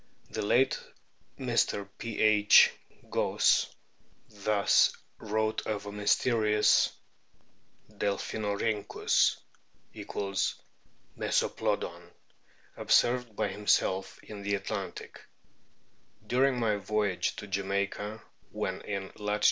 The 0.31 0.41
late 0.41 0.79
Mr. 1.37 1.87
P. 1.99 2.19
H. 2.19 2.71
Gosse 3.11 3.67
thus 4.29 4.91
wrote 5.19 5.67
of 5.67 5.85
a 5.85 5.91
mysterious" 5.91 6.89
Delphinorhyn 7.99 8.87
chus 8.91 9.37
"(= 10.85 11.17
Mesoplodon) 11.19 12.09
observed 12.75 13.35
by 13.35 13.49
himself 13.49 14.17
in 14.23 14.41
the 14.41 14.55
Atlantic:" 14.55 15.21
During 16.33 16.59
my 16.59 16.77
voyage 16.77 17.35
to 17.35 17.45
Jamaica, 17.45 18.23
when 18.49 18.81
in 18.81 19.11
lat. 19.17 19.39